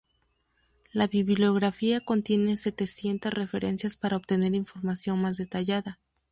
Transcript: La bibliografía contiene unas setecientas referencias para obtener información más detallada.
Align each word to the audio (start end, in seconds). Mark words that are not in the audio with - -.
La 0.93 1.05
bibliografía 1.05 1.99
contiene 2.01 2.45
unas 2.45 2.61
setecientas 2.61 3.35
referencias 3.35 3.97
para 3.97 4.17
obtener 4.17 4.55
información 4.55 5.21
más 5.21 5.37
detallada. 5.37 5.99